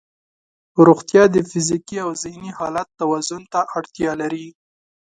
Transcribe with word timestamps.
روغتیا 0.87 1.23
د 1.31 1.35
فزیکي 1.49 1.97
او 2.05 2.09
ذهني 2.23 2.51
حالت 2.59 2.87
توازن 2.99 3.41
ته 3.51 3.59
اړتیا 3.77 4.11
لري. 4.21 4.47